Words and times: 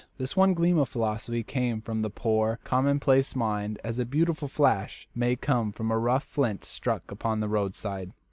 This 0.17 0.35
one 0.35 0.55
gleam 0.55 0.79
of 0.79 0.89
philosophy 0.89 1.43
came 1.43 1.79
from 1.79 2.01
the 2.01 2.09
poor, 2.09 2.57
commonplace 2.63 3.35
mind 3.35 3.79
as 3.83 3.99
a 3.99 4.03
beautiful 4.05 4.47
flash 4.47 5.07
may 5.13 5.35
come 5.35 5.71
from 5.71 5.91
a 5.91 5.99
rough 5.99 6.23
flint 6.23 6.65
struck 6.65 7.11
upon 7.11 7.39
the 7.39 7.47
roadside. 7.47 8.11